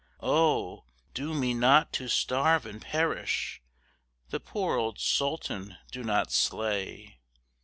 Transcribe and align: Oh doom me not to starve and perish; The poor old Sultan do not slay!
Oh 0.23 0.85
doom 1.13 1.41
me 1.41 1.53
not 1.53 1.93
to 1.93 2.07
starve 2.07 2.65
and 2.65 2.81
perish; 2.81 3.61
The 4.31 4.39
poor 4.39 4.75
old 4.75 4.97
Sultan 4.99 5.77
do 5.91 6.03
not 6.03 6.31
slay! 6.31 7.19